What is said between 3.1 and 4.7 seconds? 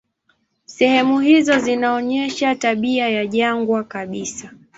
jangwa kabisa.